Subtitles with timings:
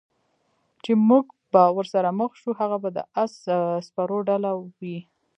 [0.83, 3.33] چې موږ به ورسره مخ شو، هغه به د اس
[3.87, 4.97] سپرو ډله وي.